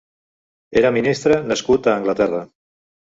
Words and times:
Era 0.81 0.91
ministre 0.95 1.37
nascut 1.51 1.91
a 1.91 1.93
Anglaterra. 2.01 2.45